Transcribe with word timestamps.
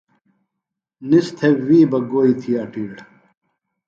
نِس 1.09 1.27
تھےۡ 1.37 1.55
وی 1.65 1.79
بہ 1.91 1.99
گوئی 2.11 2.33
تھی 2.41 2.51
اٹِیڑ۔ 2.63 2.95